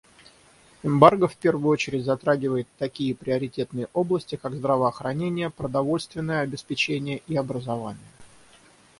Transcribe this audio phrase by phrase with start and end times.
[0.81, 8.09] Эмбарго в первую очередь затрагивает такие приоритетные области, как здравоохранение, продовольственное обеспечение и образование.